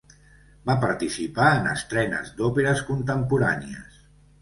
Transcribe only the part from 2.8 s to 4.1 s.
contemporànies.